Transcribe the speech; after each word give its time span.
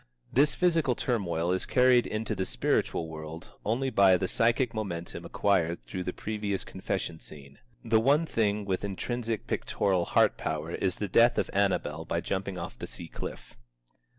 This 0.33 0.55
physical 0.55 0.95
turmoil 0.95 1.51
is 1.51 1.67
carried 1.67 2.07
into 2.07 2.33
the 2.33 2.47
spiritual 2.47 3.07
world 3.07 3.49
only 3.63 3.91
by 3.91 4.17
the 4.17 4.27
psychic 4.27 4.73
momentum 4.73 5.25
acquired 5.25 5.83
through 5.83 6.01
the 6.05 6.11
previous 6.11 6.63
confession 6.63 7.19
scene. 7.19 7.59
The 7.85 7.99
one 7.99 8.25
thing 8.25 8.65
with 8.65 8.83
intrinsic 8.83 9.45
pictorial 9.45 10.05
heart 10.05 10.37
power 10.37 10.71
is 10.73 10.95
the 10.97 11.07
death 11.07 11.37
of 11.37 11.51
Annabel 11.53 12.05
by 12.05 12.19
jumping 12.19 12.57
off 12.57 12.79
the 12.79 12.87
sea 12.87 13.09
cliff. 13.09 13.59